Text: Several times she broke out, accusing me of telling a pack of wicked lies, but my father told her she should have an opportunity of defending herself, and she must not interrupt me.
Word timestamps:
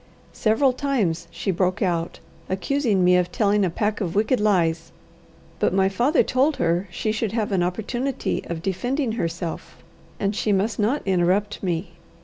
Several 0.33 0.73
times 0.73 1.27
she 1.29 1.51
broke 1.51 1.83
out, 1.83 2.19
accusing 2.49 3.03
me 3.03 3.15
of 3.17 3.31
telling 3.31 3.63
a 3.63 3.69
pack 3.69 4.01
of 4.01 4.15
wicked 4.15 4.39
lies, 4.39 4.91
but 5.59 5.75
my 5.75 5.89
father 5.89 6.23
told 6.23 6.55
her 6.55 6.87
she 6.89 7.11
should 7.11 7.33
have 7.33 7.51
an 7.51 7.61
opportunity 7.61 8.41
of 8.47 8.63
defending 8.63 9.11
herself, 9.11 9.77
and 10.19 10.35
she 10.35 10.51
must 10.51 10.79
not 10.79 11.03
interrupt 11.05 11.61
me. 11.61 11.91